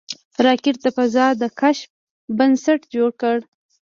[0.45, 1.89] راکټ د فضا د کشف
[2.37, 3.37] بنسټ جوړ کړ